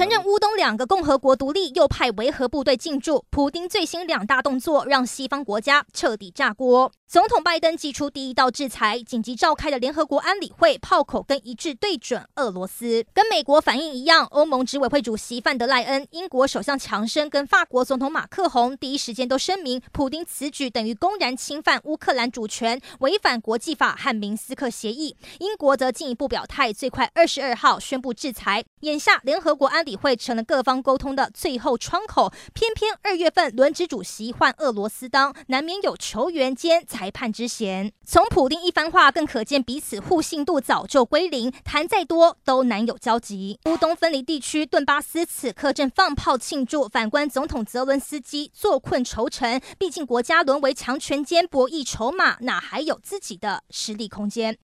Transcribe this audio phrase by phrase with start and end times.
[0.00, 3.22] 承认乌东两个共和国独立，又派维和部队进驻。
[3.28, 6.90] 普丁最新两大动作让西方国家彻底炸锅。
[7.06, 13.04] 总统拜登祭出第一道制裁，紧急召开的联合国安理会炮口跟一致对准俄罗斯。
[13.12, 25.14] 跟美国反应一样，欧盟执委会主席范德赖恩、英国首相强生跟法国总统马克宏第一时间都声明，普丁此举等于公然侵犯乌克兰主权，违反国际法和明斯克协议。
[25.40, 28.64] 英国则进一步表态，最快二十二号宣布制裁。
[28.82, 37.92] 眼下联合国安理理会成了各方沟通的最后窗口，偏偏二月份轮值主席换俄罗斯当，难免有球员兼裁判之嫌。
[38.06, 43.58] 从普丁一番话更可见，彼此互信度早就归零，谈再多都难有交集。
[43.64, 49.60] 乌东分离地区顿巴斯此刻正放炮庆祝，反观总统泽伦斯基坐困愁城。
[49.76, 54.56] 毕竟国家沦为强权间博弈筹码，哪还有自己的实力空间？